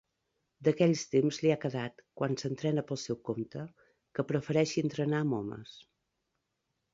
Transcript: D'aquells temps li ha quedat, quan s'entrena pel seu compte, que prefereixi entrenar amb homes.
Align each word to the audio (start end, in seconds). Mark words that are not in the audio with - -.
D'aquells 0.67 1.01
temps 1.09 1.39
li 1.43 1.51
ha 1.55 1.57
quedat, 1.65 2.01
quan 2.21 2.33
s'entrena 2.43 2.83
pel 2.93 2.99
seu 3.01 3.19
compte, 3.29 3.67
que 4.19 4.27
prefereixi 4.33 4.85
entrenar 4.89 5.21
amb 5.27 5.39
homes. 5.43 5.77